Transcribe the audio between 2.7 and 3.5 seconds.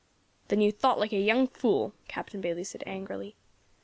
angrily.